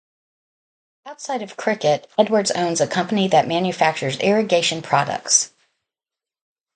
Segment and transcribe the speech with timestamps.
[1.05, 5.51] Outside of cricket Edwards owns a company that manufactures irrigation products.